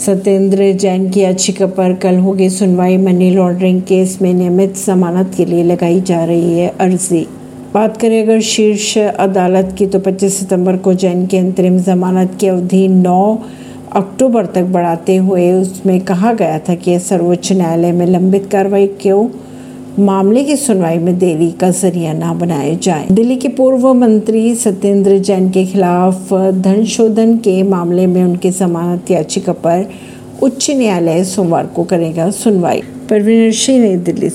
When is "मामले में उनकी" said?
27.62-28.50